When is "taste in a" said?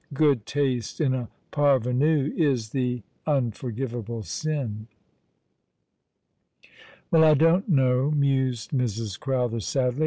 0.47-1.29